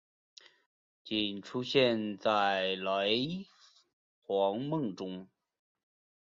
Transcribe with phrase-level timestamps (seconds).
[1.03, 3.45] 仅出现在雷
[4.25, 5.27] 凰梦中。